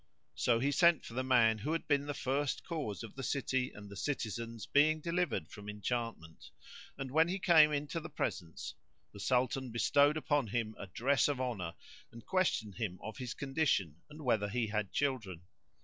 So 0.33 0.57
he 0.57 0.71
sent 0.71 1.05
for 1.05 1.13
the 1.13 1.23
man 1.23 1.59
who 1.59 1.73
had 1.73 1.87
been 1.87 2.07
the 2.07 2.15
first 2.15 2.63
cause 2.65 3.03
of 3.03 3.13
the 3.13 3.21
city 3.21 3.69
and 3.71 3.87
the 3.87 3.95
citizens 3.95 4.65
being 4.65 4.99
delivered 4.99 5.47
from 5.47 5.69
enchantment 5.69 6.49
and, 6.97 7.11
when 7.11 7.27
he 7.27 7.37
came 7.37 7.71
into 7.71 7.99
the 7.99 8.09
presence, 8.09 8.73
the 9.13 9.19
Sultan 9.19 9.69
bestowed 9.69 10.17
upon 10.17 10.47
him 10.47 10.73
a 10.79 10.87
dress 10.87 11.27
of 11.27 11.39
honour, 11.39 11.75
and 12.11 12.25
questioned 12.25 12.77
him 12.77 12.97
of 13.03 13.17
his 13.17 13.35
condition 13.35 14.01
and 14.09 14.23
whether 14.23 14.49
he 14.49 14.65
had 14.65 14.91
children. 14.91 15.43